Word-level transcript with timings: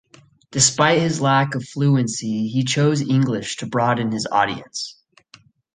Despite 0.49 0.99
his 0.99 1.21
lack 1.21 1.53
of 1.53 1.63
fluency, 1.63 2.47
he 2.47 2.63
chose 2.63 3.07
English 3.07 3.57
to 3.57 3.67
broaden 3.67 4.11
his 4.11 4.25
audience. 4.25 4.95